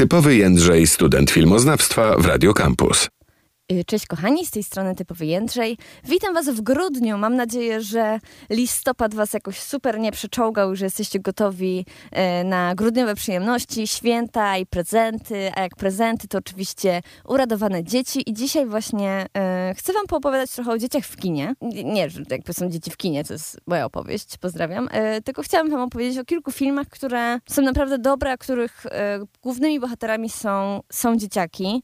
Typowy 0.00 0.36
Jędrzej, 0.36 0.86
student 0.86 1.30
filmoznawstwa 1.30 2.16
w 2.18 2.26
Radio 2.26 2.54
Campus. 2.54 3.08
Y, 3.70 3.84
cześć 3.84 4.06
kochani, 4.06 4.46
z 4.46 4.50
tej 4.50 4.62
strony 4.62 4.94
Typowy 4.94 5.26
Jędrzej. 5.26 5.78
Witam 6.04 6.34
Was 6.34 6.48
w 6.48 6.60
grudniu. 6.60 7.18
Mam 7.18 7.36
nadzieję, 7.36 7.80
że 7.80 8.18
listopad 8.50 9.14
Was 9.14 9.32
jakoś 9.32 9.58
super 9.58 10.00
nie 10.00 10.12
przeczołgał, 10.12 10.76
że 10.76 10.84
jesteście 10.84 11.20
gotowi 11.20 11.86
y, 12.40 12.44
na 12.44 12.74
grudniowe 12.74 13.14
przyjemności, 13.14 13.86
święta 13.86 14.58
i 14.58 14.66
prezenty. 14.66 15.52
A 15.56 15.62
jak 15.62 15.76
prezenty, 15.76 16.28
to 16.28 16.38
oczywiście 16.38 17.02
uradowane 17.24 17.84
dzieci. 17.84 18.30
I 18.30 18.34
dzisiaj 18.34 18.66
właśnie 18.66 19.26
y, 19.70 19.74
chcę 19.74 19.92
Wam 19.92 20.06
poopowiadać 20.06 20.50
trochę 20.50 20.70
o 20.70 20.78
dzieciach 20.78 21.04
w 21.04 21.16
kinie. 21.16 21.54
Nie, 21.84 22.10
że 22.10 22.22
jakby 22.30 22.52
są 22.52 22.70
dzieci 22.70 22.90
w 22.90 22.96
kinie, 22.96 23.24
to 23.24 23.32
jest 23.32 23.60
moja 23.66 23.84
opowieść, 23.84 24.36
pozdrawiam. 24.38 24.88
Tylko 25.24 25.42
chciałam 25.42 25.70
Wam 25.70 25.80
opowiedzieć 25.80 26.18
o 26.18 26.24
kilku 26.24 26.52
filmach, 26.52 26.88
które 26.88 27.38
są 27.48 27.62
naprawdę 27.62 27.98
dobre, 27.98 28.32
a 28.32 28.36
których 28.36 28.86
głównymi 29.42 29.80
bohaterami 29.80 30.30
są, 30.30 30.80
są 30.92 31.16
dzieciaki. 31.16 31.82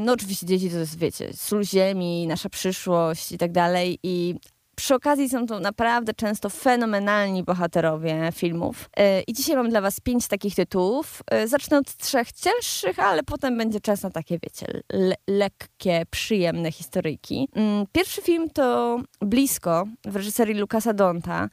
No 0.00 0.12
oczywiście 0.12 0.46
dzieci 0.46 0.70
to 0.70 0.78
jest, 0.78 0.89
wiecie, 0.96 1.32
sól 1.32 1.64
ziemi, 1.64 2.26
nasza 2.26 2.48
przyszłość 2.48 3.32
i 3.32 3.38
tak 3.38 3.52
dalej 3.52 3.98
i 4.02 4.34
przy 4.80 4.94
okazji 4.94 5.28
są 5.28 5.46
to 5.46 5.60
naprawdę 5.60 6.14
często 6.14 6.50
fenomenalni 6.50 7.42
bohaterowie 7.42 8.32
filmów. 8.32 8.90
E, 8.96 9.20
I 9.20 9.32
dzisiaj 9.32 9.56
mam 9.56 9.70
dla 9.70 9.80
Was 9.80 10.00
pięć 10.00 10.28
takich 10.28 10.54
tytułów. 10.54 11.22
E, 11.30 11.48
zacznę 11.48 11.78
od 11.78 11.96
trzech 11.96 12.32
cięższych, 12.32 12.98
ale 12.98 13.22
potem 13.22 13.58
będzie 13.58 13.80
czas 13.80 14.02
na 14.02 14.10
takie, 14.10 14.38
wiecie, 14.42 14.66
le 14.92 15.14
lekkie, 15.26 16.02
przyjemne 16.10 16.72
historyjki. 16.72 17.48
Mm, 17.54 17.86
pierwszy 17.92 18.22
film 18.22 18.50
to 18.50 18.98
Blisko 19.20 19.84
w 20.04 20.16
reżyserii 20.16 20.54
Lukasa 20.54 20.92
Donta. 20.92 21.48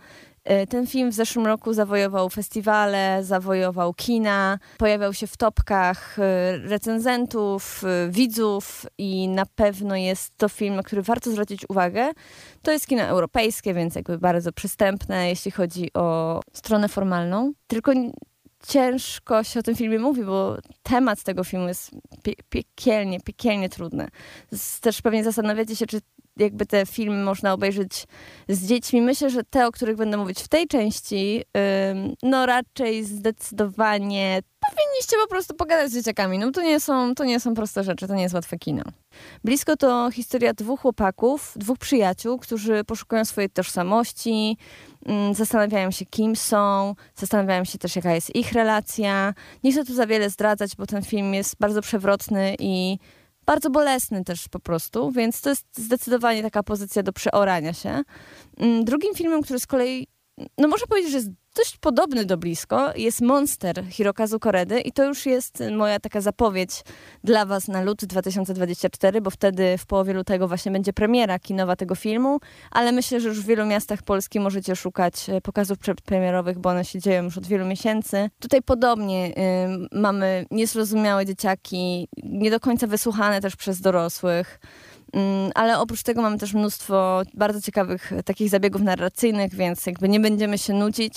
E, 0.47 0.67
ten 0.67 0.87
film 0.87 1.11
w 1.11 1.13
zeszłym 1.13 1.47
roku 1.47 1.73
zawojował 1.73 2.29
festiwale, 2.29 3.23
zawojował 3.23 3.93
kina, 3.93 4.59
pojawiał 4.77 5.13
się 5.13 5.27
w 5.27 5.37
topkach 5.37 6.19
e, 6.19 6.57
recenzentów, 6.57 7.83
e, 7.83 8.09
widzów 8.11 8.85
i 8.97 9.27
na 9.27 9.45
pewno 9.45 9.95
jest 9.95 10.37
to 10.37 10.49
film, 10.49 10.75
na 10.75 10.83
który 10.83 11.01
warto 11.01 11.31
zwrócić 11.31 11.69
uwagę. 11.69 12.11
To 12.61 12.71
jest 12.71 12.87
kino 12.87 13.03
europejskie, 13.03 13.73
więc 13.73 13.95
jakby 13.95 14.17
bardzo 14.17 14.51
przystępne, 14.51 15.29
jeśli 15.29 15.51
chodzi 15.51 15.93
o 15.93 16.39
stronę 16.53 16.89
formalną. 16.89 17.53
Tylko 17.67 17.91
ciężko 18.67 19.43
się 19.43 19.59
o 19.59 19.63
tym 19.63 19.75
filmie 19.75 19.99
mówi, 19.99 20.25
bo 20.25 20.57
temat 20.83 21.23
tego 21.23 21.43
filmu 21.43 21.67
jest 21.67 21.91
pie 22.23 22.33
piekielnie, 22.49 23.19
piekielnie 23.19 23.69
trudny. 23.69 24.07
Też 24.81 25.01
pewnie 25.01 25.23
zastanawiacie 25.23 25.75
się, 25.75 25.87
czy 25.87 26.01
jakby 26.39 26.65
te 26.65 26.85
filmy 26.85 27.23
można 27.23 27.53
obejrzeć 27.53 28.07
z 28.49 28.67
dziećmi. 28.67 29.01
Myślę, 29.01 29.29
że 29.29 29.43
te, 29.43 29.67
o 29.67 29.71
których 29.71 29.95
będę 29.95 30.17
mówić 30.17 30.41
w 30.41 30.47
tej 30.47 30.67
części, 30.67 31.43
no 32.23 32.45
raczej 32.45 33.03
zdecydowanie 33.03 34.41
powinniście 34.59 35.17
po 35.23 35.27
prostu 35.27 35.55
pogadać 35.55 35.91
z 35.91 35.93
dzieciakami. 35.93 36.39
No 36.39 36.51
to 36.51 36.61
nie 36.61 36.79
są, 36.79 37.15
to 37.15 37.23
nie 37.23 37.39
są 37.39 37.53
proste 37.53 37.83
rzeczy, 37.83 38.07
to 38.07 38.15
nie 38.15 38.23
jest 38.23 38.35
łatwe 38.35 38.57
kino. 38.57 38.83
Blisko 39.43 39.77
to 39.77 40.11
historia 40.11 40.53
dwóch 40.53 40.81
chłopaków, 40.81 41.53
dwóch 41.55 41.77
przyjaciół, 41.77 42.39
którzy 42.39 42.83
poszukują 42.83 43.25
swojej 43.25 43.49
tożsamości, 43.49 44.57
zastanawiają 45.31 45.91
się, 45.91 46.05
kim 46.05 46.35
są, 46.35 46.95
zastanawiają 47.15 47.63
się 47.63 47.77
też, 47.77 47.95
jaka 47.95 48.15
jest 48.15 48.35
ich 48.35 48.51
relacja. 48.51 49.33
Nie 49.63 49.71
chcę 49.71 49.85
tu 49.85 49.93
za 49.93 50.07
wiele 50.07 50.29
zdradzać, 50.29 50.75
bo 50.75 50.85
ten 50.85 51.03
film 51.03 51.33
jest 51.33 51.55
bardzo 51.59 51.81
przewrotny 51.81 52.55
i 52.59 52.97
bardzo 53.47 53.69
bolesny 53.69 54.23
też 54.23 54.49
po 54.49 54.59
prostu, 54.59 55.11
więc 55.11 55.41
to 55.41 55.49
jest 55.49 55.65
zdecydowanie 55.77 56.43
taka 56.43 56.63
pozycja 56.63 57.03
do 57.03 57.13
przeorania 57.13 57.73
się. 57.73 58.01
Mm, 58.57 58.85
drugim 58.85 59.15
filmem, 59.15 59.41
który 59.41 59.59
z 59.59 59.67
kolei, 59.67 60.07
no 60.57 60.67
można 60.67 60.87
powiedzieć, 60.87 61.11
że 61.11 61.17
jest 61.17 61.29
dość 61.57 61.77
podobny 61.77 62.25
do 62.25 62.37
blisko, 62.37 62.93
jest 62.95 63.21
Monster 63.21 63.85
Hirokazu 63.89 64.39
Koredy 64.39 64.79
i 64.79 64.91
to 64.91 65.03
już 65.03 65.25
jest 65.25 65.63
moja 65.71 65.99
taka 65.99 66.21
zapowiedź 66.21 66.83
dla 67.23 67.45
was 67.45 67.67
na 67.67 67.81
luty 67.81 68.07
2024, 68.07 69.21
bo 69.21 69.29
wtedy 69.29 69.77
w 69.77 69.85
połowie 69.85 70.13
lutego 70.13 70.47
właśnie 70.47 70.71
będzie 70.71 70.93
premiera 70.93 71.39
kinowa 71.39 71.75
tego 71.75 71.95
filmu, 71.95 72.39
ale 72.71 72.91
myślę, 72.91 73.19
że 73.19 73.29
już 73.29 73.41
w 73.41 73.45
wielu 73.45 73.65
miastach 73.65 74.03
Polski 74.03 74.39
możecie 74.39 74.75
szukać 74.75 75.29
e, 75.29 75.41
pokazów 75.41 75.77
przedpremierowych, 75.77 76.59
bo 76.59 76.69
one 76.69 76.85
się 76.85 76.99
dzieją 76.99 77.23
już 77.23 77.37
od 77.37 77.47
wielu 77.47 77.65
miesięcy. 77.65 78.29
Tutaj 78.39 78.61
podobnie 78.61 79.27
y, 79.27 79.31
mamy 79.99 80.45
niezrozumiałe 80.51 81.25
dzieciaki, 81.25 82.07
nie 82.23 82.51
do 82.51 82.59
końca 82.59 82.87
wysłuchane 82.87 83.41
też 83.41 83.55
przez 83.55 83.81
dorosłych. 83.81 84.59
Mm, 85.13 85.51
ale 85.55 85.79
oprócz 85.79 86.03
tego 86.03 86.21
mamy 86.21 86.37
też 86.37 86.53
mnóstwo 86.53 87.21
bardzo 87.33 87.61
ciekawych 87.61 88.11
takich 88.25 88.49
zabiegów 88.49 88.81
narracyjnych, 88.81 89.55
więc 89.55 89.85
jakby 89.85 90.09
nie 90.09 90.19
będziemy 90.19 90.57
się 90.57 90.73
nudzić, 90.73 91.13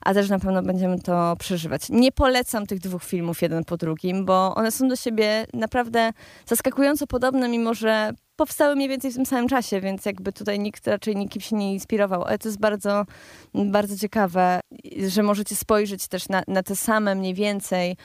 a 0.00 0.14
też 0.14 0.28
na 0.28 0.38
pewno 0.38 0.62
będziemy 0.62 0.98
to 1.00 1.36
przeżywać. 1.38 1.82
Nie 1.90 2.12
polecam 2.12 2.66
tych 2.66 2.78
dwóch 2.78 3.04
filmów 3.04 3.42
jeden 3.42 3.64
po 3.64 3.76
drugim, 3.76 4.24
bo 4.24 4.54
one 4.54 4.70
są 4.70 4.88
do 4.88 4.96
siebie 4.96 5.46
naprawdę 5.54 6.12
zaskakująco 6.46 7.06
podobne, 7.06 7.48
mimo 7.48 7.74
że 7.74 8.12
powstały 8.36 8.76
mniej 8.76 8.88
więcej 8.88 9.10
w 9.10 9.14
tym 9.14 9.26
samym 9.26 9.48
czasie, 9.48 9.80
więc 9.80 10.06
jakby 10.06 10.32
tutaj 10.32 10.58
nikt 10.58 10.86
raczej 10.86 11.16
nikim 11.16 11.42
się 11.42 11.56
nie 11.56 11.72
inspirował. 11.72 12.24
Ale 12.24 12.38
to 12.38 12.48
jest 12.48 12.60
bardzo, 12.60 13.04
bardzo 13.54 13.98
ciekawe, 13.98 14.60
że 15.08 15.22
możecie 15.22 15.56
spojrzeć 15.56 16.08
też 16.08 16.28
na, 16.28 16.42
na 16.48 16.62
te 16.62 16.76
same 16.76 17.14
mniej 17.14 17.34
więcej 17.34 17.96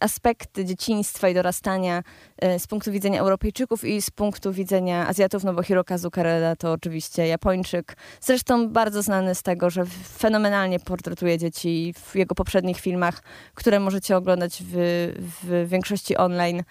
aspekty 0.00 0.64
dzieciństwa 0.64 1.28
i 1.28 1.34
dorastania 1.34 2.02
e, 2.38 2.58
z 2.58 2.66
punktu 2.66 2.92
widzenia 2.92 3.20
Europejczyków 3.20 3.84
i 3.84 4.02
z 4.02 4.10
punktu 4.10 4.52
widzenia 4.52 5.08
Azjatów, 5.08 5.44
no 5.44 5.52
bo 5.52 5.62
Hirokazu 5.62 6.10
Kareda 6.10 6.56
to 6.56 6.72
oczywiście 6.72 7.26
Japończyk, 7.26 7.96
zresztą 8.20 8.68
bardzo 8.68 9.02
znany 9.02 9.34
z 9.34 9.42
tego, 9.42 9.70
że 9.70 9.84
fenomenalnie 10.04 10.80
portretuje 10.80 11.38
dzieci 11.38 11.94
w 11.96 12.16
jego 12.16 12.34
poprzednich 12.34 12.80
filmach, 12.80 13.22
które 13.54 13.80
możecie 13.80 14.16
oglądać 14.16 14.62
w, 14.66 14.74
w 15.42 15.68
większości 15.68 16.16
online 16.16 16.62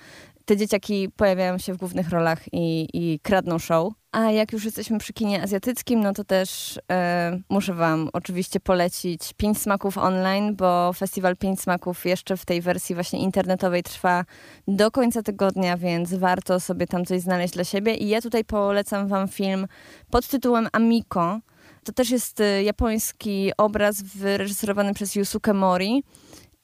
te 0.51 0.57
dzieciaki 0.57 1.09
pojawiają 1.16 1.57
się 1.57 1.73
w 1.73 1.78
głównych 1.78 2.09
rolach 2.09 2.53
i, 2.53 2.88
i 2.94 3.19
kradną 3.19 3.59
show. 3.59 3.94
A 4.12 4.31
jak 4.31 4.53
już 4.53 4.66
jesteśmy 4.66 5.00
przy 5.00 5.13
kinie 5.13 5.44
azjatyckim, 5.44 6.00
no 6.00 6.13
to 6.13 6.23
też 6.23 6.79
e, 6.91 7.39
muszę 7.50 7.73
Wam 7.73 8.09
oczywiście 8.13 8.59
polecić 8.59 9.34
Pięć 9.38 9.57
Smaków 9.61 9.97
online, 9.97 10.56
bo 10.56 10.94
festiwal 10.94 11.38
Pięć 11.38 11.61
Smaków 11.61 12.06
jeszcze 12.06 12.38
w 12.38 12.45
tej 12.45 12.61
wersji 12.61 12.95
właśnie 12.95 13.19
internetowej 13.19 13.84
trwa 13.84 14.25
do 14.67 14.91
końca 14.91 15.23
tygodnia, 15.23 15.78
więc 15.78 16.13
warto 16.13 16.59
sobie 16.59 16.88
tam 16.88 17.06
coś 17.06 17.22
znaleźć 17.22 17.53
dla 17.53 17.63
siebie. 17.63 17.95
I 17.95 18.07
ja 18.07 18.22
tutaj 18.22 18.45
polecam 18.45 19.07
Wam 19.07 19.28
film 19.28 19.67
pod 20.09 20.28
tytułem 20.28 20.67
Amiko. 20.72 21.40
To 21.84 21.91
też 21.94 22.09
jest 22.09 22.40
e, 22.40 22.63
japoński 22.63 23.51
obraz 23.57 24.01
wyreżyserowany 24.01 24.94
przez 24.94 25.16
Yusuke 25.16 25.53
Mori. 25.53 26.03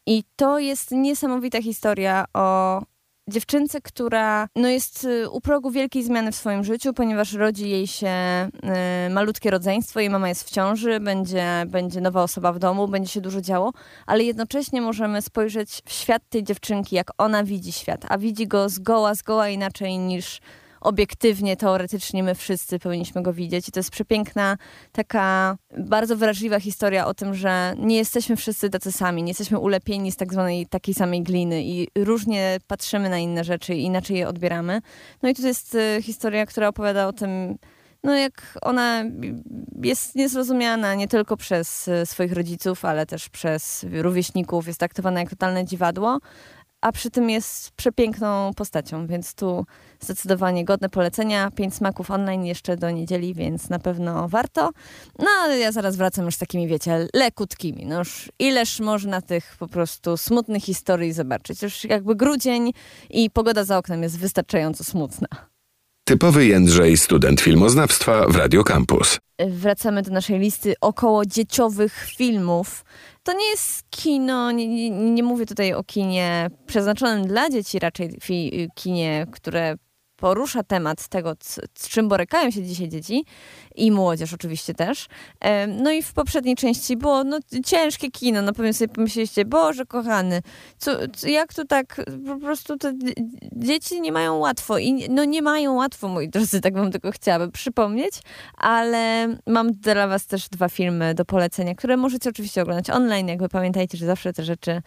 I 0.06 0.24
to 0.36 0.60
jest 0.60 0.92
niesamowita 0.92 1.62
historia 1.62 2.26
o 2.34 2.82
dziewczynce, 3.28 3.82
która 3.82 4.48
no, 4.56 4.68
jest 4.68 5.04
y, 5.04 5.30
u 5.30 5.42
progu 5.42 5.72
wielkiej 5.72 6.04
zmiany 6.04 6.32
w 6.32 6.36
swoim 6.36 6.64
życiu, 6.64 6.94
ponieważ 6.94 7.34
rodzi 7.34 7.70
jej 7.70 7.88
się 7.88 8.10
y, 9.08 9.10
malutkie 9.10 9.52
rodzeństwo, 9.52 10.00
jej 10.00 10.10
mama 10.10 10.30
jest 10.30 10.44
w 10.44 10.52
ciąży, 10.52 11.00
będzie, 11.00 11.64
będzie 11.68 12.02
nowa 12.02 12.24
osoba 12.24 12.54
w 12.54 12.60
domu, 12.60 12.88
będzie 12.88 13.10
się 13.12 13.22
dużo 13.22 13.42
działo, 13.42 13.74
ale 14.06 14.24
jednocześnie 14.24 14.82
możemy 14.82 15.22
spojrzeć 15.22 15.82
w 15.86 15.94
świat 15.94 16.22
tej 16.30 16.44
dziewczynki, 16.44 16.96
jak 16.96 17.12
ona 17.18 17.44
widzi 17.44 17.72
świat, 17.72 18.06
a 18.10 18.18
widzi 18.18 18.48
go 18.48 18.70
zgoła, 18.70 19.16
zgoła 19.16 19.50
inaczej 19.50 19.98
niż 19.98 20.42
obiektywnie, 20.82 21.58
teoretycznie 21.58 22.24
my 22.24 22.36
wszyscy 22.36 22.80
powinniśmy 22.80 23.24
go 23.24 23.34
widzieć. 23.34 23.70
I 23.70 23.72
to 23.72 23.80
jest 23.80 23.92
przepiękna, 23.92 24.58
taka 24.92 25.58
bardzo 25.78 26.18
wrażliwa 26.18 26.60
historia 26.60 27.06
o 27.06 27.14
tym, 27.14 27.34
że 27.34 27.74
nie 27.78 27.98
jesteśmy 27.98 28.36
wszyscy 28.36 28.70
tacy 28.70 28.92
sami, 28.92 29.24
nie 29.24 29.30
jesteśmy 29.30 29.60
ulepieni 29.60 30.12
z 30.12 30.16
tak 30.16 30.34
zwanej 30.34 30.68
takiej 30.68 30.94
samej 30.94 31.24
gliny 31.24 31.64
i 31.64 31.88
różnie 31.96 32.58
patrzymy 32.68 33.10
na 33.10 33.18
inne 33.18 33.44
rzeczy 33.44 33.76
i 33.76 33.84
inaczej 33.84 34.18
je 34.18 34.28
odbieramy. 34.28 34.82
No 35.24 35.30
i 35.30 35.34
to 35.34 35.48
jest 35.48 35.76
y, 35.76 36.02
historia, 36.02 36.46
która 36.46 36.68
opowiada 36.68 37.08
o 37.08 37.14
tym, 37.14 37.58
no 38.04 38.16
jak 38.16 38.58
ona 38.62 39.04
jest 39.84 40.16
niezrozumiana 40.16 40.96
nie 40.96 41.08
tylko 41.08 41.38
przez 41.38 41.88
y, 41.88 42.06
swoich 42.06 42.34
rodziców, 42.34 42.86
ale 42.86 43.06
też 43.06 43.30
przez 43.30 43.86
rówieśników, 43.92 44.68
jest 44.68 44.80
traktowana 44.80 45.20
jak 45.20 45.30
totalne 45.30 45.66
dziwadło, 45.66 46.20
a 46.88 46.92
przy 46.92 47.12
tym 47.12 47.30
jest 47.30 47.72
przepiękną 47.72 48.54
postacią, 48.54 49.08
więc 49.08 49.36
tu 49.36 49.66
zdecydowanie 50.00 50.66
godne 50.66 50.90
polecenia. 50.90 51.52
Pięć 51.52 51.76
smaków 51.76 52.12
online 52.12 52.46
jeszcze 52.46 52.78
do 52.78 52.92
niedzieli, 52.92 53.34
więc 53.34 53.70
na 53.70 53.80
pewno 53.80 54.28
warto. 54.30 54.72
No 55.20 55.28
ale 55.44 55.60
ja 55.60 55.72
zaraz 55.72 55.96
wracam 55.96 56.26
już 56.26 56.36
z 56.36 56.38
takimi, 56.38 56.68
wiecie, 56.68 57.08
lekutkimi. 57.14 57.86
No 57.86 58.00
już 58.00 58.32
ileż 58.40 58.80
można 58.80 59.22
tych 59.22 59.56
po 59.60 59.68
prostu 59.68 60.18
smutnych 60.18 60.64
historii 60.64 61.14
zobaczyć. 61.14 61.62
Już 61.62 61.84
jakby 61.84 62.16
grudzień 62.16 62.74
i 63.10 63.30
pogoda 63.30 63.64
za 63.64 63.78
oknem 63.78 64.04
jest 64.04 64.20
wystarczająco 64.20 64.84
smutna. 64.84 65.28
Typowy 66.08 66.46
Jędrzej, 66.46 66.98
student 66.98 67.42
filmoznawstwa 67.42 68.28
w 68.28 68.36
Radio 68.36 68.64
Campus. 68.64 69.20
Wracamy 69.48 70.02
do 70.02 70.12
naszej 70.12 70.40
listy 70.40 70.74
około 70.82 71.26
dzieciowych 71.26 72.08
filmów. 72.18 72.86
To 73.24 73.34
nie 73.34 73.50
jest 73.50 73.84
kino, 73.90 74.52
nie, 74.52 74.68
nie, 74.68 74.90
nie 74.90 75.24
mówię 75.24 75.46
tutaj 75.46 75.74
o 75.74 75.84
kinie 75.84 76.50
przeznaczonym 76.68 77.28
dla 77.28 77.50
dzieci, 77.50 77.80
raczej 77.80 78.20
kinie, 78.76 79.28
które 79.32 79.76
porusza 80.16 80.64
temat 80.64 81.08
tego, 81.08 81.34
z, 81.44 81.90
czym 81.90 82.08
borykają 82.08 82.52
się 82.52 82.64
dzisiaj 82.64 82.90
dzieci 82.90 83.26
i 83.78 83.92
młodzież 83.92 84.34
oczywiście 84.34 84.74
też. 84.74 85.08
No 85.68 85.92
i 85.92 86.04
w 86.04 86.14
poprzedniej 86.14 86.56
części 86.56 86.98
było 86.98 87.24
no, 87.24 87.40
ciężkie 87.66 88.12
kino, 88.12 88.42
no 88.42 88.54
pewnie 88.54 88.74
sobie 88.74 88.94
pomyśleliście, 88.94 89.46
Boże 89.46 89.86
kochany, 89.86 90.42
co, 90.78 90.92
jak 91.28 91.54
to 91.54 91.66
tak, 91.66 92.02
po 92.28 92.40
prostu 92.40 92.78
te 92.78 92.94
dzieci 93.52 94.02
nie 94.02 94.12
mają 94.12 94.38
łatwo 94.38 94.78
i 94.78 95.10
no 95.10 95.26
nie 95.26 95.42
mają 95.42 95.74
łatwo, 95.74 96.08
moi 96.08 96.30
drodzy, 96.30 96.62
tak 96.62 96.74
wam 96.74 96.92
tylko 96.92 97.12
chciałabym 97.12 97.52
przypomnieć, 97.52 98.14
ale 98.58 99.28
mam 99.48 99.72
dla 99.72 100.08
was 100.08 100.26
też 100.26 100.50
dwa 100.50 100.70
filmy 100.70 101.16
do 101.16 101.26
polecenia, 101.26 101.76
które 101.76 101.98
możecie 101.98 102.30
oczywiście 102.30 102.62
oglądać 102.62 102.90
online, 102.90 103.28
jakby 103.28 103.50
pamiętajcie, 103.50 103.98
że 103.98 104.06
zawsze 104.06 104.34
te 104.34 104.44
rzeczy 104.44 104.82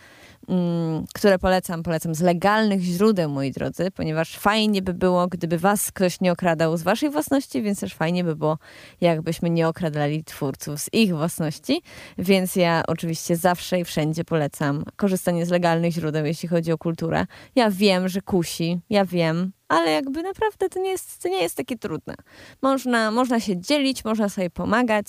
Mm, 0.48 1.04
które 1.14 1.38
polecam, 1.38 1.82
polecam 1.82 2.14
z 2.14 2.20
legalnych 2.20 2.80
źródeł, 2.80 3.30
moi 3.30 3.50
drodzy, 3.50 3.90
ponieważ 3.90 4.38
fajnie 4.38 4.82
by 4.82 4.94
było, 4.94 5.28
gdyby 5.28 5.58
was 5.58 5.92
ktoś 5.92 6.20
nie 6.20 6.32
okradał 6.32 6.76
z 6.76 6.82
waszej 6.82 7.10
własności, 7.10 7.62
więc 7.62 7.80
też 7.80 7.94
fajnie 7.94 8.24
by 8.24 8.36
było, 8.36 8.58
jakbyśmy 9.00 9.50
nie 9.50 9.68
okradali 9.68 10.24
twórców 10.24 10.80
z 10.80 10.88
ich 10.92 11.16
własności. 11.16 11.82
Więc 12.18 12.56
ja 12.56 12.82
oczywiście 12.86 13.36
zawsze 13.36 13.80
i 13.80 13.84
wszędzie 13.84 14.24
polecam 14.24 14.84
korzystanie 14.96 15.46
z 15.46 15.50
legalnych 15.50 15.92
źródeł, 15.92 16.24
jeśli 16.24 16.48
chodzi 16.48 16.72
o 16.72 16.78
kulturę. 16.78 17.26
Ja 17.54 17.70
wiem, 17.70 18.08
że 18.08 18.20
kusi, 18.20 18.80
ja 18.90 19.04
wiem, 19.04 19.52
ale 19.70 19.90
jakby 19.90 20.22
naprawdę 20.22 20.68
to 20.68 20.80
nie 20.80 20.90
jest, 20.90 21.22
to 21.22 21.28
nie 21.28 21.42
jest 21.42 21.56
takie 21.56 21.78
trudne. 21.78 22.14
Można, 22.62 23.10
można 23.10 23.40
się 23.40 23.56
dzielić, 23.56 24.04
można 24.04 24.28
sobie 24.28 24.50
pomagać. 24.50 25.06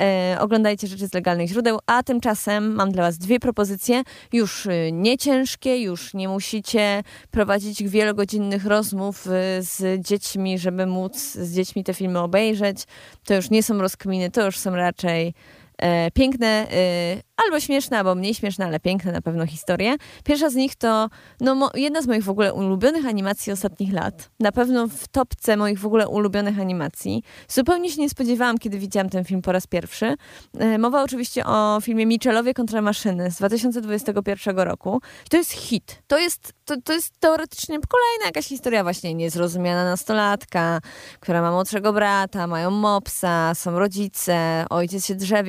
E, 0.00 0.36
oglądajcie 0.40 0.86
rzeczy 0.86 1.06
z 1.06 1.14
legalnych 1.14 1.48
źródeł, 1.48 1.78
a 1.86 2.02
tymczasem 2.02 2.74
mam 2.74 2.92
dla 2.92 3.02
Was 3.02 3.18
dwie 3.18 3.40
propozycje, 3.40 4.02
już 4.32 4.66
y, 4.66 4.90
nie 4.92 5.18
ciężkie, 5.18 5.82
już 5.82 6.14
nie 6.14 6.28
musicie 6.28 7.02
prowadzić 7.30 7.82
wielogodzinnych 7.82 8.66
rozmów 8.66 9.26
y, 9.26 9.30
z 9.60 10.00
dziećmi, 10.06 10.58
żeby 10.58 10.86
móc 10.86 11.18
z 11.18 11.54
dziećmi 11.54 11.84
te 11.84 11.94
filmy 11.94 12.18
obejrzeć. 12.18 12.84
To 13.24 13.34
już 13.34 13.50
nie 13.50 13.62
są 13.62 13.78
rozkminy, 13.78 14.30
to 14.30 14.44
już 14.44 14.58
są 14.58 14.76
raczej 14.76 15.34
e, 15.78 16.10
piękne, 16.10 16.46
e, 16.46 17.22
albo 17.44 17.60
śmieszne, 17.60 17.98
albo 17.98 18.14
mniej 18.14 18.34
śmieszne, 18.34 18.66
ale 18.66 18.80
piękne 18.80 19.12
na 19.12 19.22
pewno 19.22 19.46
historie. 19.46 19.96
Pierwsza 20.24 20.50
z 20.50 20.54
nich 20.54 20.76
to 20.76 21.08
no, 21.40 21.70
jedna 21.74 22.02
z 22.02 22.06
moich 22.06 22.24
w 22.24 22.30
ogóle 22.30 22.54
ulubionych 22.54 23.06
animacji 23.06 23.52
ostatnich 23.52 23.92
lat. 23.92 24.30
Na 24.40 24.52
pewno 24.52 24.88
w 24.88 25.08
topce 25.08 25.56
moich 25.56 25.78
w 25.78 25.86
ogóle 25.86 26.08
ulubionych 26.08 26.60
animacji. 26.60 27.22
Zupełnie 27.48 27.90
się 27.90 28.00
nie 28.00 28.10
spodziewałam, 28.10 28.58
kiedy 28.58 28.78
widziałam 28.78 29.08
ten 29.08 29.24
film 29.24 29.42
po 29.42 29.52
raz 29.52 29.66
pierwszy. 29.66 30.14
E, 30.58 30.78
mowa 30.78 31.02
oczywiście 31.02 31.46
o 31.46 31.78
filmie 31.82 32.06
Michelowie 32.06 32.54
kontra 32.54 32.82
maszyny 32.82 33.30
z 33.30 33.36
2021 33.36 34.58
roku. 34.58 35.00
To 35.30 35.36
jest 35.36 35.52
hit. 35.52 36.02
To 36.06 36.18
jest, 36.18 36.52
to, 36.64 36.74
to 36.84 36.92
jest 36.92 37.14
teoretycznie 37.20 37.78
kolejna 37.88 38.26
jakaś 38.26 38.46
historia 38.46 38.82
właśnie 38.82 39.14
niezrozumiana 39.14 39.84
nastolatka, 39.84 40.80
która 41.20 41.42
ma 41.42 41.52
młodszego 41.52 41.92
brata, 41.92 42.46
mają 42.46 42.70
mopsa, 42.70 43.54
są 43.54 43.78
rodzice, 43.78 44.64
ojciec 44.70 45.06
się 45.06 45.14
drze 45.14 45.42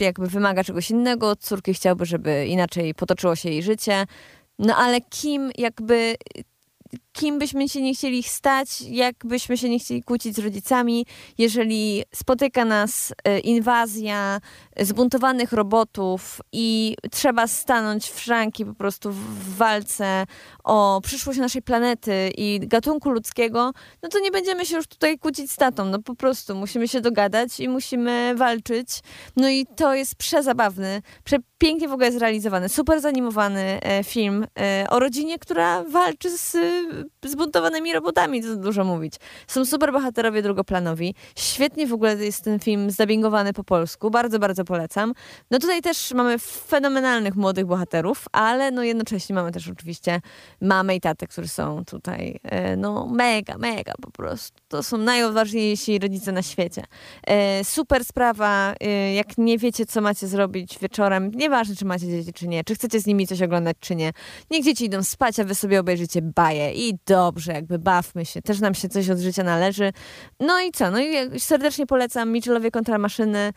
jakby 0.00 0.26
wymaga 0.26 0.64
czegoś 0.64 0.90
innego 0.90 1.30
od 1.30 1.40
córki, 1.40 1.74
chciałby, 1.74 2.06
żeby 2.06 2.46
inaczej 2.46 2.94
potoczyło 2.94 3.36
się 3.36 3.50
jej 3.50 3.62
życie. 3.62 4.06
No 4.58 4.76
ale 4.76 5.00
kim 5.00 5.50
jakby 5.58 6.14
kim 7.18 7.38
byśmy 7.38 7.68
się 7.68 7.82
nie 7.82 7.94
chcieli 7.94 8.22
stać, 8.22 8.80
jakbyśmy 8.80 9.58
się 9.58 9.68
nie 9.68 9.78
chcieli 9.78 10.02
kłócić 10.02 10.36
z 10.36 10.38
rodzicami, 10.38 11.06
jeżeli 11.38 12.04
spotyka 12.14 12.64
nas 12.64 13.12
e, 13.24 13.38
inwazja 13.38 14.40
zbuntowanych 14.80 15.52
robotów 15.52 16.40
i 16.52 16.96
trzeba 17.10 17.46
stanąć 17.46 18.10
w 18.10 18.20
szranki 18.20 18.64
po 18.64 18.74
prostu 18.74 19.12
w 19.12 19.56
walce 19.56 20.26
o 20.64 21.00
przyszłość 21.04 21.38
naszej 21.38 21.62
planety 21.62 22.30
i 22.36 22.60
gatunku 22.62 23.10
ludzkiego, 23.10 23.72
no 24.02 24.08
to 24.08 24.20
nie 24.20 24.30
będziemy 24.30 24.66
się 24.66 24.76
już 24.76 24.86
tutaj 24.86 25.18
kłócić 25.18 25.52
z 25.52 25.56
tatą, 25.56 25.84
no 25.84 26.02
po 26.02 26.14
prostu 26.14 26.54
musimy 26.54 26.88
się 26.88 27.00
dogadać 27.00 27.60
i 27.60 27.68
musimy 27.68 28.34
walczyć. 28.36 28.88
No 29.36 29.48
i 29.48 29.66
to 29.76 29.94
jest 29.94 30.14
przezabawny, 30.14 31.02
przepięknie 31.24 31.88
w 31.88 31.92
ogóle 31.92 32.12
zrealizowany, 32.12 32.68
super 32.68 33.00
zanimowany 33.00 33.80
e, 33.82 34.04
film 34.04 34.46
e, 34.58 34.86
o 34.90 34.98
rodzinie, 34.98 35.38
która 35.38 35.84
walczy 35.84 36.38
z 36.38 36.56
zbuntowanymi 37.24 37.92
robotami, 37.92 38.42
co 38.42 38.56
dużo 38.56 38.84
mówić. 38.84 39.14
Są 39.46 39.64
super 39.64 39.92
bohaterowie 39.92 40.42
drugoplanowi. 40.42 41.14
Świetnie 41.36 41.86
w 41.86 41.92
ogóle 41.92 42.16
jest 42.16 42.44
ten 42.44 42.58
film 42.60 42.90
zdubbingowany 42.90 43.52
po 43.52 43.64
polsku. 43.64 44.10
Bardzo, 44.10 44.38
bardzo 44.38 44.64
polecam. 44.64 45.12
No 45.50 45.58
tutaj 45.58 45.82
też 45.82 46.12
mamy 46.12 46.38
fenomenalnych 46.38 47.36
młodych 47.36 47.66
bohaterów, 47.66 48.26
ale 48.32 48.70
no 48.70 48.82
jednocześnie 48.82 49.34
mamy 49.34 49.52
też 49.52 49.68
oczywiście 49.68 50.20
mamę 50.60 50.96
i 50.96 51.00
tatę, 51.00 51.26
którzy 51.26 51.48
są 51.48 51.84
tutaj 51.84 52.40
e, 52.42 52.76
no 52.76 53.06
mega, 53.06 53.58
mega 53.58 53.92
po 54.02 54.10
prostu. 54.10 54.62
To 54.68 54.82
są 54.82 54.98
najważniejsi 54.98 55.98
rodzice 55.98 56.32
na 56.32 56.42
świecie. 56.42 56.84
E, 57.26 57.64
super 57.64 58.04
sprawa, 58.04 58.74
e, 58.80 59.14
jak 59.14 59.38
nie 59.38 59.58
wiecie, 59.58 59.86
co 59.86 60.00
macie 60.00 60.26
zrobić 60.26 60.78
wieczorem, 60.78 61.30
nieważne, 61.34 61.76
czy 61.76 61.84
macie 61.84 62.06
dzieci, 62.06 62.32
czy 62.32 62.48
nie, 62.48 62.64
czy 62.64 62.74
chcecie 62.74 63.00
z 63.00 63.06
nimi 63.06 63.26
coś 63.26 63.42
oglądać, 63.42 63.76
czy 63.80 63.96
nie. 63.96 64.12
Niech 64.50 64.64
dzieci 64.64 64.84
idą 64.84 65.02
spać, 65.02 65.40
a 65.40 65.44
wy 65.44 65.54
sobie 65.54 65.80
obejrzycie 65.80 66.22
baję 66.22 66.72
i 66.72 66.97
dobrze, 67.06 67.52
jakby 67.52 67.78
bawmy 67.78 68.24
się, 68.24 68.42
też 68.42 68.60
nam 68.60 68.74
się 68.74 68.88
coś 68.88 69.10
od 69.10 69.18
życia 69.18 69.42
należy. 69.42 69.92
No 70.40 70.60
i 70.60 70.72
co? 70.72 70.90
No 70.90 71.00
i 71.00 71.40
serdecznie 71.40 71.86
polecam 71.86 72.32
Michelowie 72.32 72.70
kontra 72.70 72.98
maszyny. 72.98 73.52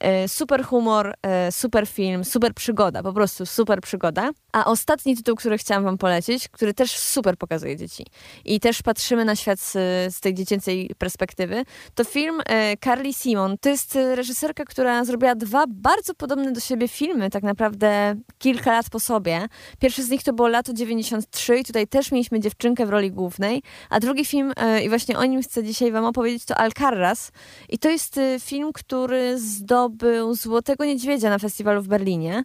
E, 0.00 0.28
super 0.28 0.64
humor, 0.64 1.14
e, 1.22 1.52
super 1.52 1.86
film, 1.86 2.24
super 2.24 2.54
przygoda, 2.54 3.02
po 3.02 3.12
prostu 3.12 3.46
super 3.46 3.80
przygoda. 3.80 4.30
A 4.52 4.64
ostatni 4.64 5.16
tytuł, 5.16 5.36
który 5.36 5.58
chciałam 5.58 5.84
wam 5.84 5.98
polecić, 5.98 6.48
który 6.48 6.74
też 6.74 6.98
super 6.98 7.36
pokazuje 7.36 7.76
dzieci 7.76 8.06
i 8.44 8.60
też 8.60 8.82
patrzymy 8.82 9.24
na 9.24 9.36
świat 9.36 9.60
z, 9.60 9.72
z 10.14 10.20
tej 10.20 10.34
dziecięcej 10.34 10.90
perspektywy, 10.98 11.64
to 11.94 12.04
film 12.04 12.40
e, 12.46 12.76
Carly 12.76 13.12
Simon. 13.12 13.58
To 13.58 13.68
jest 13.68 13.98
reżyserka, 14.14 14.64
która 14.64 15.04
zrobiła 15.04 15.34
dwa 15.34 15.64
bardzo 15.68 16.14
podobne 16.14 16.52
do 16.52 16.60
siebie 16.60 16.88
filmy, 16.88 17.30
tak 17.30 17.42
naprawdę 17.42 18.14
kilka 18.38 18.72
lat 18.72 18.90
po 18.90 19.00
sobie. 19.00 19.48
Pierwszy 19.80 20.02
z 20.02 20.10
nich 20.10 20.22
to 20.22 20.32
było 20.32 20.48
Lato 20.48 20.72
93 20.72 21.58
i 21.58 21.64
tutaj 21.64 21.86
też 21.86 22.12
mieliśmy 22.12 22.40
dziewczynkę 22.40 22.86
w 22.86 22.90
roli 22.90 23.12
głównej, 23.12 23.62
a 23.90 24.00
drugi 24.00 24.24
film, 24.24 24.52
i 24.84 24.88
właśnie 24.88 25.18
o 25.18 25.24
nim 25.24 25.42
chcę 25.42 25.64
dzisiaj 25.64 25.92
wam 25.92 26.04
opowiedzieć, 26.04 26.44
to 26.44 26.54
Alcarraz 26.54 27.32
i 27.68 27.78
to 27.78 27.90
jest 27.90 28.20
film, 28.40 28.72
który 28.72 29.38
zdobył 29.38 29.85
zdobył 29.86 30.34
Złotego 30.34 30.84
Niedźwiedzia 30.84 31.30
na 31.30 31.38
festiwalu 31.38 31.82
w 31.82 31.88
Berlinie. 31.88 32.42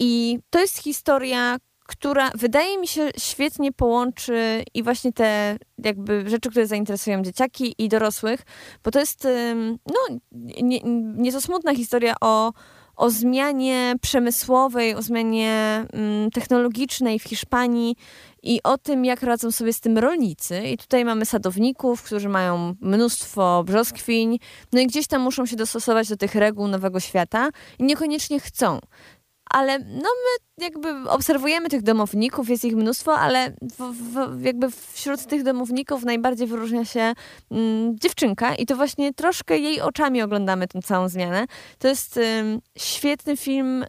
I 0.00 0.38
to 0.50 0.60
jest 0.60 0.78
historia, 0.78 1.56
która 1.86 2.30
wydaje 2.34 2.78
mi 2.78 2.88
się 2.88 3.10
świetnie 3.18 3.72
połączy 3.72 4.64
i 4.74 4.82
właśnie 4.82 5.12
te 5.12 5.58
jakby 5.84 6.30
rzeczy, 6.30 6.50
które 6.50 6.66
zainteresują 6.66 7.22
dzieciaki 7.22 7.74
i 7.78 7.88
dorosłych, 7.88 8.42
bo 8.84 8.90
to 8.90 8.98
jest 9.00 9.28
no, 9.86 10.18
nie, 10.62 10.80
nieco 11.16 11.40
smutna 11.40 11.74
historia 11.74 12.14
o, 12.20 12.52
o 12.98 13.10
zmianie 13.10 13.94
przemysłowej, 14.00 14.94
o 14.94 15.02
zmianie 15.02 15.86
technologicznej 16.34 17.18
w 17.18 17.22
Hiszpanii 17.22 17.96
i 18.42 18.60
o 18.64 18.78
tym, 18.78 19.04
jak 19.04 19.22
radzą 19.22 19.50
sobie 19.50 19.72
z 19.72 19.80
tym 19.80 19.98
rolnicy. 19.98 20.62
I 20.62 20.78
tutaj 20.78 21.04
mamy 21.04 21.26
sadowników, 21.26 22.02
którzy 22.02 22.28
mają 22.28 22.74
mnóstwo 22.80 23.64
brzoskwiń, 23.64 24.38
no 24.72 24.80
i 24.80 24.86
gdzieś 24.86 25.06
tam 25.06 25.22
muszą 25.22 25.46
się 25.46 25.56
dostosować 25.56 26.08
do 26.08 26.16
tych 26.16 26.34
reguł 26.34 26.68
nowego 26.68 27.00
świata 27.00 27.48
i 27.78 27.82
niekoniecznie 27.82 28.40
chcą 28.40 28.78
ale 29.50 29.78
no 29.78 30.08
my 30.24 30.64
jakby 30.64 31.10
obserwujemy 31.10 31.68
tych 31.68 31.82
domowników, 31.82 32.48
jest 32.48 32.64
ich 32.64 32.76
mnóstwo, 32.76 33.18
ale 33.18 33.52
w, 33.62 33.82
w, 33.92 34.42
jakby 34.42 34.70
wśród 34.92 35.26
tych 35.26 35.42
domowników 35.42 36.04
najbardziej 36.04 36.46
wyróżnia 36.46 36.84
się 36.84 37.12
mm, 37.50 37.98
dziewczynka 37.98 38.54
i 38.54 38.66
to 38.66 38.76
właśnie 38.76 39.14
troszkę 39.14 39.58
jej 39.58 39.80
oczami 39.80 40.22
oglądamy 40.22 40.68
tę 40.68 40.82
całą 40.82 41.08
zmianę. 41.08 41.46
To 41.78 41.88
jest 41.88 42.20
świetny 42.78 43.36
film 43.36 43.84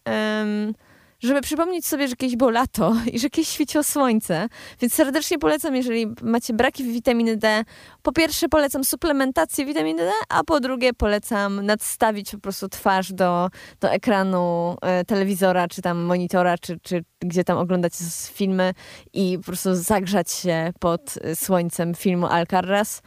żeby 1.19 1.41
przypomnieć 1.41 1.88
sobie, 1.88 2.07
że 2.07 2.15
kiedyś 2.15 2.35
było 2.35 2.49
lato 2.49 2.95
i 3.13 3.19
że 3.19 3.29
kiedyś 3.29 3.49
świeciło 3.49 3.83
słońce. 3.83 4.47
Więc 4.81 4.93
serdecznie 4.93 5.39
polecam, 5.39 5.75
jeżeli 5.75 6.07
macie 6.21 6.53
braki 6.53 6.83
witaminy 6.83 7.38
D. 7.38 7.63
Po 8.01 8.11
pierwsze 8.11 8.49
polecam 8.49 8.83
suplementację 8.83 9.65
witaminy 9.65 10.03
D, 10.03 10.11
a 10.29 10.43
po 10.43 10.59
drugie 10.59 10.93
polecam 10.93 11.65
nadstawić 11.65 12.31
po 12.31 12.38
prostu 12.38 12.69
twarz 12.69 13.13
do, 13.13 13.49
do 13.79 13.91
ekranu 13.91 14.75
e, 14.81 15.05
telewizora, 15.05 15.67
czy 15.67 15.81
tam 15.81 15.97
monitora, 15.97 16.57
czy, 16.57 16.79
czy 16.83 17.03
gdzie 17.19 17.43
tam 17.43 17.57
oglądacie 17.57 18.03
filmy 18.33 18.73
i 19.13 19.38
po 19.38 19.43
prostu 19.43 19.75
zagrzać 19.75 20.31
się 20.31 20.73
pod 20.79 21.19
słońcem 21.35 21.95
filmu 21.95 22.27
Alcaraz. 22.27 23.01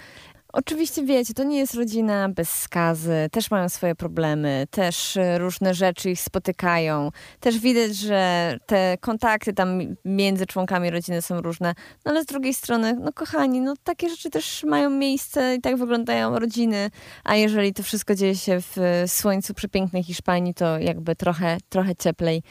Oczywiście 0.53 1.05
wiecie, 1.05 1.35
to 1.35 1.45
nie 1.45 1.59
jest 1.59 1.75
rodzina 1.75 2.29
bez 2.29 2.51
skazy, 2.51 3.29
też 3.33 3.51
mają 3.51 3.69
swoje 3.69 3.95
problemy, 3.95 4.67
też 4.71 5.17
e, 5.17 5.39
różne 5.39 5.75
rzeczy 5.75 6.11
ich 6.11 6.21
spotykają. 6.21 7.11
Też 7.41 7.59
widać, 7.59 7.97
że 7.97 8.57
te 8.67 8.99
kontakty 9.01 9.53
tam 9.53 9.81
między 10.05 10.47
członkami 10.47 10.91
rodziny 10.91 11.23
są 11.23 11.41
różne. 11.41 11.75
No 12.05 12.11
ale 12.11 12.23
z 12.23 12.27
drugiej 12.27 12.55
strony, 12.55 12.95
no 13.01 13.13
kochani, 13.13 13.61
no 13.61 13.75
takie 13.85 14.09
rzeczy 14.09 14.31
też 14.31 14.65
mają 14.65 14.91
miejsce 14.91 15.55
i 15.55 15.61
tak 15.61 15.77
wyglądają 15.77 16.39
rodziny. 16.39 16.91
A 17.25 17.37
jeżeli 17.37 17.75
to 17.75 17.83
wszystko 17.83 18.15
dzieje 18.15 18.37
się 18.37 18.59
w 18.61 19.05
słońcu 19.07 19.55
przepięknej 19.55 20.03
Hiszpanii, 20.03 20.55
to 20.55 20.79
jakby 20.79 21.17
trochę, 21.17 21.59
trochę 21.69 21.97
cieplej. 21.97 22.43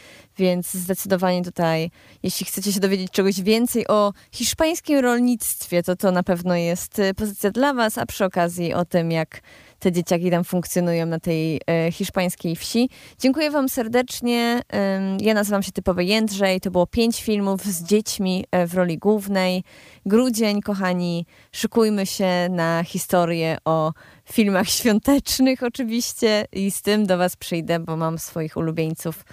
Więc 0.42 0.74
zdecydowanie 0.74 1.44
tutaj, 1.44 1.92
jeśli 2.24 2.46
chcecie 2.46 2.74
się 2.74 2.80
dowiedzieć 2.80 3.12
czegoś 3.12 3.42
więcej 3.42 3.88
o 3.88 4.14
hiszpańskim 4.32 5.00
rolnictwie, 5.00 5.84
to 5.84 5.96
to 5.96 6.12
na 6.12 6.24
pewno 6.24 6.56
jest 6.56 7.00
y, 7.00 7.14
pozycja 7.14 7.52
dla 7.52 7.74
Was, 7.74 7.98
a 7.98 8.06
przy 8.06 8.26
okazji 8.26 8.74
o 8.74 8.86
tym, 8.86 9.12
jak 9.12 9.42
te 9.82 9.92
dzieciaki 9.92 10.32
tam 10.32 10.44
funkcjonują 10.44 11.06
na 11.06 11.20
tej 11.20 11.62
e, 11.68 11.92
hiszpańskiej 11.92 12.56
wsi. 12.56 12.90
Dziękuję 13.20 13.52
Wam 13.52 13.70
serdecznie. 13.70 14.62
Ym, 14.98 15.18
ja 15.22 15.34
nazywam 15.34 15.64
się 15.64 15.72
Typowy 15.72 16.04
Jędrzej. 16.04 16.62
To 16.62 16.72
było 16.72 16.88
pięć 16.88 17.24
filmów 17.24 17.64
z 17.64 17.84
dziećmi 17.84 18.46
e, 18.52 18.68
w 18.68 18.74
roli 18.74 18.98
głównej. 18.98 19.64
Grudzień, 20.06 20.62
kochani, 20.62 21.26
szykujmy 21.52 22.06
się 22.06 22.48
na 22.50 22.84
historię 22.84 23.58
o 23.66 23.94
filmach 24.32 24.70
świątecznych 24.70 25.64
oczywiście 25.64 26.46
i 26.52 26.72
z 26.72 26.82
tym 26.82 27.06
do 27.06 27.18
Was 27.18 27.36
przyjdę, 27.36 27.80
bo 27.80 27.98
mam 27.98 28.20
swoich 28.20 28.58
ulubieńców 28.58 29.24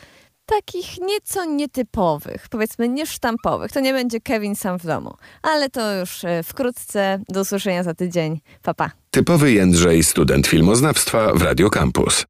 takich 0.57 1.00
nieco 1.00 1.45
nietypowych, 1.45 2.49
powiedzmy 2.50 2.88
niesztampowych. 2.88 3.73
To 3.73 3.81
nie 3.81 3.93
będzie 3.93 4.21
Kevin 4.21 4.57
sam 4.57 4.78
w 4.78 4.87
domu, 4.87 5.14
ale 5.43 5.71
to 5.71 5.95
już 5.95 6.25
e, 6.25 6.43
wkrótce. 6.43 7.21
Do 7.28 7.40
usłyszenia 7.40 7.83
za 7.83 7.95
tydzień. 7.95 8.40
Pa, 8.62 8.75
pa. 8.75 8.90
Typowy 9.11 9.52
Jędrzej, 9.52 10.05
student 10.05 10.47
filmoznawstwa 10.47 11.33
w 11.33 11.43
Radio 11.43 11.71
Campus. 11.71 12.25